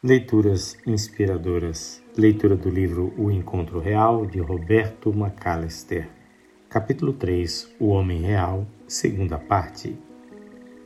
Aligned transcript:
Leituras 0.00 0.78
inspiradoras. 0.86 2.00
Leitura 2.16 2.54
do 2.54 2.70
livro 2.70 3.12
O 3.18 3.32
Encontro 3.32 3.80
Real 3.80 4.24
de 4.26 4.38
Roberto 4.38 5.10
McAllister. 5.10 6.08
Capítulo 6.70 7.12
3 7.12 7.74
O 7.80 7.88
Homem 7.88 8.20
Real, 8.20 8.64
segunda 8.86 9.38
parte. 9.38 9.98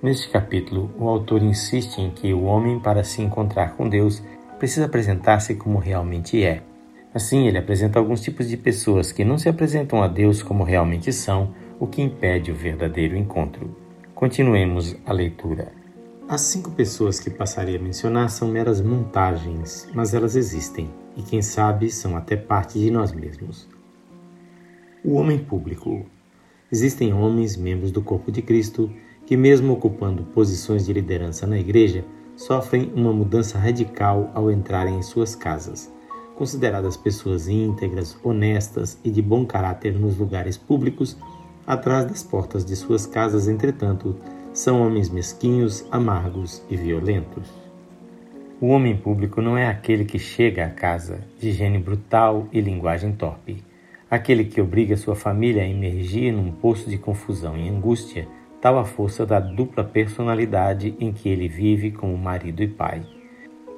Neste 0.03 0.31
capítulo, 0.31 0.91
o 0.99 1.07
autor 1.11 1.43
insiste 1.43 1.99
em 1.99 2.09
que 2.11 2.33
o 2.33 2.45
homem, 2.45 2.81
para 2.81 3.05
se 3.05 3.21
encontrar 3.21 3.77
com 3.77 3.87
Deus, 3.87 4.23
precisa 4.59 4.87
apresentar-se 4.87 5.57
como 5.57 5.79
realmente 5.79 6.43
é. 6.43 6.63
Assim, 7.13 7.47
ele 7.47 7.59
apresenta 7.59 7.99
alguns 7.99 8.23
tipos 8.23 8.49
de 8.49 8.57
pessoas 8.57 9.13
que 9.13 9.27
não 9.27 9.37
se 9.37 9.47
apresentam 9.47 10.03
a 10.03 10.09
Deus 10.09 10.43
como 10.43 10.65
realmente 10.65 11.13
são, 11.13 11.55
o 11.79 11.87
que 11.87 12.01
impede 12.01 12.51
o 12.51 12.55
verdadeiro 12.55 13.15
encontro. 13.15 13.77
Continuemos 14.15 14.97
a 15.05 15.13
leitura. 15.13 15.82
As 16.33 16.41
cinco 16.41 16.71
pessoas 16.71 17.21
que 17.21 17.29
passarei 17.29 17.77
a 17.77 17.79
mencionar 17.79 18.31
são 18.31 18.49
meras 18.49 18.81
montagens, 18.81 19.87
mas 19.93 20.15
elas 20.15 20.35
existem 20.35 20.89
e, 21.15 21.21
quem 21.21 21.43
sabe, 21.43 21.91
são 21.91 22.17
até 22.17 22.37
parte 22.37 22.79
de 22.79 22.91
nós 22.91 23.13
mesmos. 23.13 23.69
O 25.05 25.17
homem 25.17 25.39
público. 25.39 26.07
Existem 26.73 27.13
homens, 27.13 27.55
membros 27.55 27.91
do 27.91 28.01
corpo 28.01 28.33
de 28.33 28.41
Cristo, 28.41 28.91
que, 29.27 29.37
mesmo 29.37 29.75
ocupando 29.75 30.25
posições 30.25 30.87
de 30.87 30.95
liderança 30.95 31.47
na 31.47 31.59
igreja, 31.59 32.03
sofrem 32.35 32.91
uma 32.95 33.13
mudança 33.13 33.59
radical 33.59 34.31
ao 34.35 34.51
entrarem 34.51 34.97
em 34.97 35.03
suas 35.03 35.35
casas. 35.35 35.93
Consideradas 36.35 36.97
pessoas 36.97 37.47
íntegras, 37.47 38.17
honestas 38.25 38.99
e 39.05 39.11
de 39.11 39.21
bom 39.21 39.45
caráter 39.45 39.93
nos 40.01 40.17
lugares 40.17 40.57
públicos, 40.57 41.15
atrás 41.67 42.07
das 42.07 42.23
portas 42.23 42.65
de 42.65 42.75
suas 42.75 43.05
casas, 43.05 43.49
entretanto, 43.49 44.17
são 44.53 44.87
homens 44.87 45.09
mesquinhos, 45.09 45.87
amargos 45.91 46.63
e 46.69 46.77
violentos. 46.77 47.49
O 48.61 48.69
homem 48.69 48.97
público 48.97 49.41
não 49.41 49.57
é 49.57 49.67
aquele 49.67 50.05
que 50.05 50.19
chega 50.19 50.67
à 50.67 50.69
casa 50.69 51.21
de 51.41 51.53
gênio 51.53 51.81
brutal 51.81 52.47
e 52.53 52.61
linguagem 52.61 53.13
torpe, 53.13 53.65
aquele 54.11 54.45
que 54.45 54.61
obriga 54.61 54.97
sua 54.97 55.17
família 55.17 55.63
a 55.63 55.69
emergir 55.69 56.33
num 56.33 56.53
poço 56.53 56.89
de 56.91 56.99
confusão 56.99 57.57
e 57.57 57.69
angústia, 57.69 58.29
tal 58.61 58.79
a 58.79 58.85
força 58.85 59.25
da 59.25 59.41
dupla 59.41 59.83
personalidade 59.83 60.95
em 61.01 61.13
que 61.13 61.29
ele 61.29 61.49
vive 61.49 61.91
como 61.91 62.17
marido 62.17 62.63
e 62.63 62.69
pai. 62.69 63.03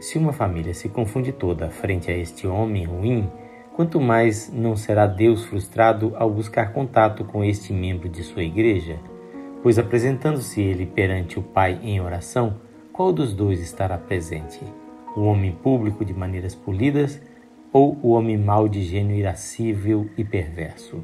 Se 0.00 0.18
uma 0.18 0.32
família 0.32 0.74
se 0.74 0.88
confunde 0.88 1.32
toda 1.32 1.70
frente 1.70 2.10
a 2.10 2.16
este 2.16 2.46
homem 2.46 2.84
ruim, 2.84 3.30
quanto 3.74 4.00
mais 4.00 4.52
não 4.52 4.76
será 4.76 5.06
Deus 5.06 5.44
frustrado 5.44 6.12
ao 6.16 6.28
buscar 6.28 6.72
contato 6.72 7.24
com 7.24 7.44
este 7.44 7.72
membro 7.72 8.08
de 8.08 8.22
sua 8.22 8.42
igreja? 8.42 8.98
Pois 9.64 9.78
apresentando-se 9.78 10.60
ele 10.60 10.84
perante 10.84 11.38
o 11.38 11.42
Pai 11.42 11.80
em 11.82 11.98
oração, 11.98 12.56
qual 12.92 13.10
dos 13.10 13.32
dois 13.32 13.60
estará 13.60 13.96
presente? 13.96 14.60
O 15.16 15.22
homem 15.22 15.52
público 15.52 16.04
de 16.04 16.12
maneiras 16.12 16.54
polidas 16.54 17.18
ou 17.72 17.98
o 18.02 18.10
homem 18.10 18.36
mau 18.36 18.68
de 18.68 18.82
gênio 18.82 19.16
irascível 19.16 20.06
e 20.18 20.22
perverso? 20.22 21.02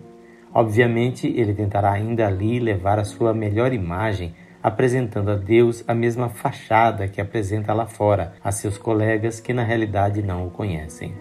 Obviamente, 0.53 1.27
ele 1.27 1.55
tentará 1.55 1.91
ainda 1.91 2.27
ali 2.27 2.61
levar 2.61 2.99
a 2.99 3.05
sua 3.05 3.33
melhor 3.33 3.73
imagem, 3.73 4.35
apresentando 4.63 5.31
a 5.31 5.37
Deus 5.37 5.83
a 5.89 5.95
mesma 5.95 6.29
fachada 6.29 7.09
que 7.09 7.19
apresenta 7.19 7.73
lá 7.73 7.87
fora 7.87 8.35
a 8.45 8.53
seus 8.53 8.77
colegas 8.77 9.41
que 9.41 9.55
na 9.55 9.65
realidade 9.65 10.23
não 10.23 10.47
o 10.47 10.51
conhecem. 10.51 11.15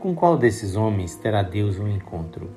Com 0.00 0.16
qual 0.16 0.36
desses 0.36 0.74
homens 0.74 1.14
terá 1.14 1.44
Deus 1.44 1.78
um 1.78 1.86
encontro? 1.86 2.50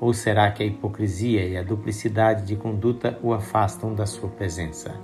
Ou 0.00 0.12
será 0.12 0.50
que 0.50 0.62
a 0.62 0.66
hipocrisia 0.66 1.46
e 1.46 1.56
a 1.56 1.62
duplicidade 1.62 2.44
de 2.44 2.56
conduta 2.56 3.18
o 3.22 3.32
afastam 3.32 3.94
da 3.94 4.04
sua 4.04 4.28
presença? 4.28 4.94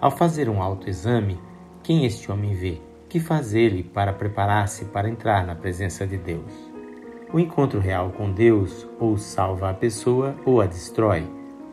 Ao 0.00 0.10
fazer 0.10 0.48
um 0.48 0.62
autoexame, 0.62 1.38
quem 1.82 2.04
este 2.04 2.30
homem 2.30 2.54
vê? 2.54 2.80
Que 3.08 3.18
faz 3.18 3.54
ele 3.54 3.82
para 3.82 4.12
preparar-se 4.12 4.84
para 4.86 5.08
entrar 5.08 5.44
na 5.44 5.54
presença 5.54 6.06
de 6.06 6.16
Deus? 6.16 6.52
O 7.32 7.38
encontro 7.38 7.80
real 7.80 8.10
com 8.10 8.32
Deus 8.32 8.88
ou 8.98 9.16
salva 9.16 9.70
a 9.70 9.74
pessoa 9.74 10.36
ou 10.44 10.60
a 10.60 10.66
destrói. 10.66 11.24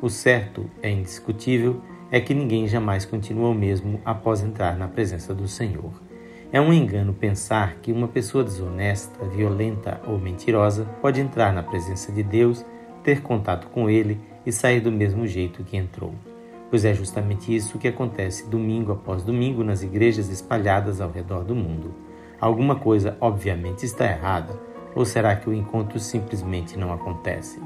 O 0.01 0.09
certo, 0.09 0.69
é 0.81 0.89
indiscutível, 0.89 1.81
é 2.11 2.19
que 2.19 2.33
ninguém 2.33 2.67
jamais 2.67 3.05
continua 3.05 3.49
o 3.49 3.55
mesmo 3.55 3.99
após 4.05 4.41
entrar 4.41 4.77
na 4.77 4.87
presença 4.87 5.33
do 5.33 5.47
Senhor. 5.47 6.06
É 6.49 6.61
um 6.61 6.71
engano 6.71 7.13
pensar 7.13 7.75
que 7.81 7.91
uma 7.91 8.07
pessoa 8.07 8.41
desonesta, 8.41 9.25
violenta 9.25 9.99
ou 10.07 10.17
mentirosa 10.17 10.85
pode 11.01 11.19
entrar 11.19 11.51
na 11.51 11.61
presença 11.61 12.09
de 12.09 12.23
Deus, 12.23 12.65
ter 13.03 13.21
contato 13.21 13.67
com 13.67 13.89
Ele 13.89 14.17
e 14.45 14.51
sair 14.51 14.79
do 14.79 14.89
mesmo 14.89 15.27
jeito 15.27 15.65
que 15.65 15.75
entrou. 15.75 16.13
Pois 16.69 16.85
é 16.85 16.93
justamente 16.93 17.53
isso 17.53 17.77
que 17.77 17.87
acontece 17.89 18.47
domingo 18.47 18.93
após 18.93 19.23
domingo 19.23 19.61
nas 19.61 19.83
igrejas 19.83 20.29
espalhadas 20.29 21.01
ao 21.01 21.11
redor 21.11 21.43
do 21.43 21.53
mundo. 21.53 21.93
Alguma 22.39 22.77
coisa 22.77 23.17
obviamente 23.19 23.85
está 23.85 24.05
errada, 24.05 24.57
ou 24.95 25.05
será 25.05 25.35
que 25.35 25.49
o 25.49 25.53
encontro 25.53 25.99
simplesmente 25.99 26.77
não 26.79 26.93
acontece? 26.93 27.59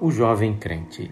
O 0.00 0.10
jovem 0.10 0.54
crente. 0.54 1.10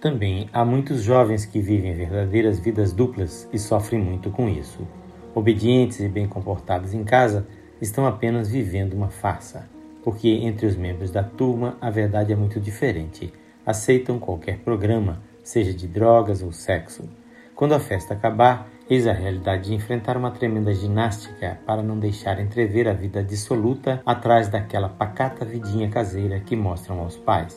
Também 0.00 0.48
há 0.52 0.64
muitos 0.64 1.02
jovens 1.02 1.44
que 1.44 1.60
vivem 1.60 1.94
verdadeiras 1.94 2.60
vidas 2.60 2.92
duplas 2.92 3.48
e 3.52 3.58
sofrem 3.58 4.00
muito 4.00 4.30
com 4.30 4.48
isso 4.48 4.86
obedientes 5.36 6.00
e 6.00 6.08
bem 6.08 6.26
comportados 6.26 6.94
em 6.94 7.04
casa, 7.04 7.46
estão 7.78 8.06
apenas 8.06 8.48
vivendo 8.48 8.94
uma 8.94 9.10
farsa, 9.10 9.68
porque 10.02 10.30
entre 10.30 10.64
os 10.64 10.74
membros 10.76 11.10
da 11.10 11.22
turma 11.22 11.76
a 11.78 11.90
verdade 11.90 12.32
é 12.32 12.36
muito 12.36 12.58
diferente. 12.58 13.30
Aceitam 13.64 14.18
qualquer 14.18 14.60
programa, 14.60 15.20
seja 15.44 15.74
de 15.74 15.86
drogas 15.86 16.42
ou 16.42 16.52
sexo. 16.52 17.06
Quando 17.54 17.74
a 17.74 17.78
festa 17.78 18.14
acabar, 18.14 18.66
eis 18.88 19.06
a 19.06 19.12
realidade 19.12 19.64
de 19.64 19.74
enfrentar 19.74 20.16
uma 20.16 20.30
tremenda 20.30 20.72
ginástica 20.72 21.60
para 21.66 21.82
não 21.82 21.98
deixar 21.98 22.40
entrever 22.40 22.88
a 22.88 22.94
vida 22.94 23.22
dissoluta 23.22 24.00
atrás 24.06 24.48
daquela 24.48 24.88
pacata 24.88 25.44
vidinha 25.44 25.90
caseira 25.90 26.40
que 26.40 26.56
mostram 26.56 27.00
aos 27.00 27.18
pais. 27.18 27.54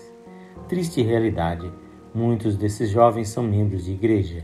Triste 0.68 1.02
realidade, 1.02 1.72
muitos 2.14 2.58
desses 2.58 2.90
jovens 2.90 3.30
são 3.30 3.42
membros 3.42 3.86
de 3.86 3.94
igreja 3.94 4.44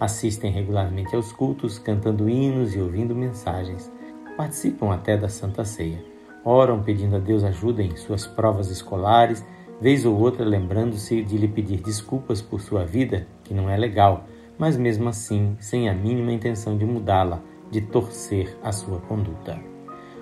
assistem 0.00 0.50
regularmente 0.50 1.14
aos 1.14 1.30
cultos, 1.30 1.78
cantando 1.78 2.28
hinos 2.28 2.74
e 2.74 2.80
ouvindo 2.80 3.14
mensagens, 3.14 3.92
participam 4.36 4.92
até 4.92 5.16
da 5.16 5.28
Santa 5.28 5.64
Ceia, 5.64 6.02
oram 6.42 6.82
pedindo 6.82 7.16
a 7.16 7.18
Deus 7.18 7.44
ajuda 7.44 7.82
em 7.82 7.94
suas 7.94 8.26
provas 8.26 8.70
escolares, 8.70 9.44
vez 9.78 10.06
ou 10.06 10.18
outra 10.18 10.44
lembrando-se 10.44 11.22
de 11.22 11.36
lhe 11.36 11.46
pedir 11.46 11.82
desculpas 11.82 12.40
por 12.40 12.60
sua 12.60 12.84
vida, 12.84 13.26
que 13.44 13.52
não 13.52 13.68
é 13.68 13.76
legal, 13.76 14.24
mas 14.58 14.76
mesmo 14.76 15.08
assim 15.08 15.56
sem 15.60 15.88
a 15.88 15.94
mínima 15.94 16.32
intenção 16.32 16.76
de 16.76 16.84
mudá-la, 16.84 17.40
de 17.70 17.82
torcer 17.82 18.56
a 18.62 18.72
sua 18.72 18.98
conduta. 19.00 19.60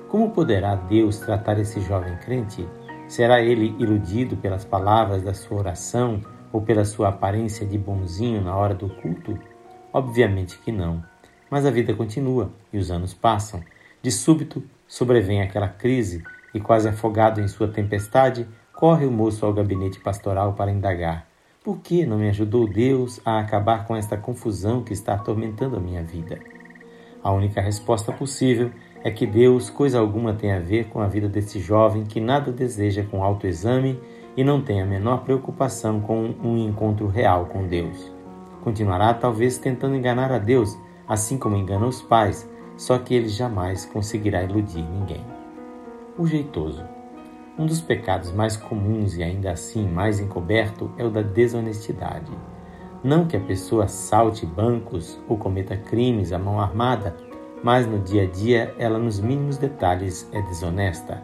Como 0.08 0.30
poderá 0.30 0.74
Deus 0.74 1.18
tratar 1.18 1.58
esse 1.58 1.80
jovem 1.80 2.16
crente? 2.16 2.66
Será 3.06 3.40
ele 3.40 3.74
iludido 3.78 4.36
pelas 4.36 4.64
palavras 4.64 5.22
da 5.22 5.34
sua 5.34 5.58
oração 5.58 6.20
ou 6.52 6.60
pela 6.62 6.84
sua 6.84 7.08
aparência 7.08 7.66
de 7.66 7.78
bonzinho 7.78 8.42
na 8.42 8.56
hora 8.56 8.74
do 8.74 8.88
culto? 8.88 9.38
Obviamente 9.92 10.58
que 10.58 10.70
não. 10.70 11.02
Mas 11.50 11.64
a 11.64 11.70
vida 11.70 11.94
continua 11.94 12.50
e 12.72 12.78
os 12.78 12.90
anos 12.90 13.14
passam. 13.14 13.62
De 14.02 14.10
súbito, 14.10 14.62
sobrevém 14.86 15.42
aquela 15.42 15.68
crise 15.68 16.22
e, 16.54 16.60
quase 16.60 16.88
afogado 16.88 17.40
em 17.40 17.48
sua 17.48 17.68
tempestade, 17.68 18.46
corre 18.72 19.06
o 19.06 19.10
moço 19.10 19.44
ao 19.44 19.52
gabinete 19.52 19.98
pastoral 20.00 20.52
para 20.52 20.70
indagar: 20.70 21.26
Por 21.64 21.78
que 21.78 22.06
não 22.06 22.18
me 22.18 22.28
ajudou 22.28 22.68
Deus 22.68 23.20
a 23.24 23.38
acabar 23.38 23.86
com 23.86 23.96
esta 23.96 24.16
confusão 24.16 24.82
que 24.82 24.92
está 24.92 25.14
atormentando 25.14 25.76
a 25.76 25.80
minha 25.80 26.02
vida? 26.02 26.38
A 27.22 27.32
única 27.32 27.60
resposta 27.60 28.12
possível 28.12 28.70
é 29.02 29.10
que 29.10 29.26
Deus 29.26 29.70
coisa 29.70 29.98
alguma 29.98 30.34
tem 30.34 30.52
a 30.52 30.60
ver 30.60 30.88
com 30.88 31.00
a 31.00 31.08
vida 31.08 31.28
desse 31.28 31.60
jovem 31.60 32.04
que 32.04 32.20
nada 32.20 32.52
deseja 32.52 33.04
com 33.04 33.22
autoexame 33.22 33.98
e 34.36 34.44
não 34.44 34.60
tem 34.60 34.80
a 34.80 34.86
menor 34.86 35.24
preocupação 35.24 36.00
com 36.00 36.34
um 36.42 36.56
encontro 36.58 37.08
real 37.08 37.46
com 37.46 37.66
Deus. 37.66 38.17
Continuará 38.68 39.14
talvez 39.14 39.56
tentando 39.56 39.96
enganar 39.96 40.30
a 40.30 40.36
Deus, 40.36 40.78
assim 41.08 41.38
como 41.38 41.56
engana 41.56 41.86
os 41.86 42.02
pais, 42.02 42.46
só 42.76 42.98
que 42.98 43.14
ele 43.14 43.26
jamais 43.26 43.86
conseguirá 43.86 44.42
iludir 44.42 44.82
ninguém. 44.82 45.24
O 46.18 46.26
jeitoso. 46.26 46.84
Um 47.58 47.64
dos 47.64 47.80
pecados 47.80 48.30
mais 48.30 48.58
comuns 48.58 49.16
e 49.16 49.22
ainda 49.22 49.52
assim 49.52 49.88
mais 49.88 50.20
encoberto 50.20 50.92
é 50.98 51.02
o 51.02 51.08
da 51.08 51.22
desonestidade. 51.22 52.30
Não 53.02 53.26
que 53.26 53.38
a 53.38 53.40
pessoa 53.40 53.88
salte 53.88 54.44
bancos 54.44 55.18
ou 55.26 55.38
cometa 55.38 55.74
crimes 55.74 56.30
à 56.30 56.38
mão 56.38 56.60
armada, 56.60 57.16
mas 57.64 57.86
no 57.86 57.98
dia 57.98 58.24
a 58.24 58.26
dia 58.26 58.74
ela, 58.78 58.98
nos 58.98 59.18
mínimos 59.18 59.56
detalhes, 59.56 60.28
é 60.30 60.42
desonesta. 60.42 61.22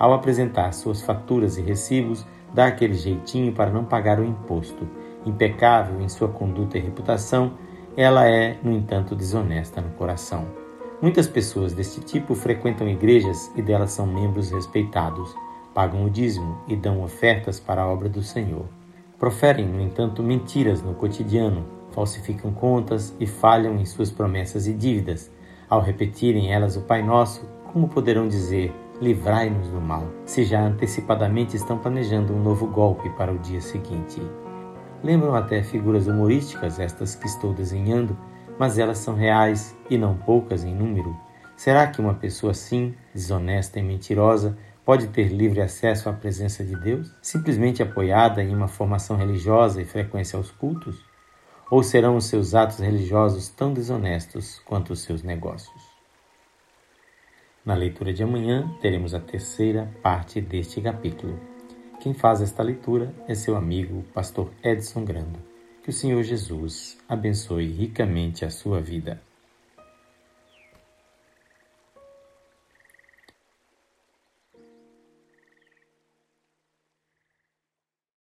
Ao 0.00 0.12
apresentar 0.12 0.72
suas 0.72 1.00
faturas 1.00 1.56
e 1.56 1.62
recibos, 1.62 2.26
dá 2.52 2.66
aquele 2.66 2.94
jeitinho 2.94 3.52
para 3.52 3.70
não 3.70 3.84
pagar 3.84 4.18
o 4.18 4.24
imposto 4.24 4.84
impecável 5.24 6.00
em 6.00 6.08
sua 6.08 6.28
conduta 6.28 6.78
e 6.78 6.80
reputação, 6.80 7.52
ela 7.96 8.26
é, 8.26 8.58
no 8.62 8.72
entanto, 8.72 9.14
desonesta 9.14 9.80
no 9.80 9.90
coração. 9.90 10.46
Muitas 11.00 11.26
pessoas 11.26 11.72
deste 11.72 12.00
tipo 12.00 12.34
frequentam 12.34 12.88
igrejas 12.88 13.50
e 13.56 13.62
delas 13.62 13.90
são 13.92 14.06
membros 14.06 14.50
respeitados, 14.50 15.34
pagam 15.74 16.04
o 16.04 16.10
dízimo 16.10 16.58
e 16.68 16.76
dão 16.76 17.02
ofertas 17.02 17.58
para 17.58 17.82
a 17.82 17.88
obra 17.88 18.08
do 18.08 18.22
Senhor. 18.22 18.66
Proferem, 19.18 19.66
no 19.66 19.80
entanto, 19.80 20.22
mentiras 20.22 20.82
no 20.82 20.94
cotidiano, 20.94 21.64
falsificam 21.90 22.52
contas 22.52 23.14
e 23.20 23.26
falham 23.26 23.76
em 23.76 23.84
suas 23.84 24.10
promessas 24.10 24.66
e 24.66 24.72
dívidas. 24.72 25.30
Ao 25.68 25.80
repetirem 25.80 26.52
elas 26.52 26.76
o 26.76 26.82
Pai 26.82 27.02
Nosso, 27.02 27.48
como 27.72 27.88
poderão 27.88 28.28
dizer: 28.28 28.72
Livrai-nos 29.00 29.68
do 29.68 29.80
mal, 29.80 30.06
se 30.24 30.44
já 30.44 30.60
antecipadamente 30.62 31.56
estão 31.56 31.78
planejando 31.78 32.32
um 32.32 32.42
novo 32.42 32.66
golpe 32.66 33.10
para 33.10 33.32
o 33.32 33.38
dia 33.38 33.60
seguinte? 33.60 34.20
Lembram 35.02 35.34
até 35.34 35.62
figuras 35.62 36.06
humorísticas 36.06 36.78
estas 36.78 37.16
que 37.16 37.26
estou 37.26 37.52
desenhando, 37.52 38.16
mas 38.58 38.78
elas 38.78 38.98
são 38.98 39.14
reais 39.14 39.76
e 39.90 39.98
não 39.98 40.16
poucas 40.16 40.62
em 40.62 40.74
número. 40.74 41.16
Será 41.56 41.86
que 41.86 42.00
uma 42.00 42.14
pessoa 42.14 42.52
assim, 42.52 42.94
desonesta 43.12 43.80
e 43.80 43.82
mentirosa, 43.82 44.56
pode 44.84 45.08
ter 45.08 45.28
livre 45.28 45.60
acesso 45.60 46.08
à 46.08 46.12
presença 46.12 46.64
de 46.64 46.76
Deus, 46.76 47.12
simplesmente 47.20 47.82
apoiada 47.82 48.42
em 48.42 48.54
uma 48.54 48.68
formação 48.68 49.16
religiosa 49.16 49.80
e 49.82 49.84
frequência 49.84 50.36
aos 50.36 50.50
cultos? 50.50 51.04
Ou 51.70 51.82
serão 51.82 52.16
os 52.16 52.26
seus 52.26 52.54
atos 52.54 52.78
religiosos 52.78 53.48
tão 53.48 53.72
desonestos 53.72 54.60
quanto 54.64 54.92
os 54.92 55.00
seus 55.00 55.22
negócios? 55.22 55.82
Na 57.64 57.74
leitura 57.74 58.12
de 58.12 58.22
amanhã, 58.22 58.68
teremos 58.80 59.14
a 59.14 59.20
terceira 59.20 59.88
parte 60.02 60.40
deste 60.40 60.80
capítulo. 60.80 61.51
Quem 62.02 62.12
faz 62.12 62.42
esta 62.42 62.64
leitura 62.64 63.14
é 63.28 63.34
seu 63.36 63.54
amigo, 63.54 64.02
pastor 64.12 64.50
Edson 64.60 65.04
Grando. 65.04 65.38
Que 65.84 65.90
o 65.90 65.92
Senhor 65.92 66.20
Jesus 66.24 66.98
abençoe 67.08 67.68
ricamente 67.68 68.44
a 68.44 68.50
sua 68.50 68.80
vida. 68.80 69.22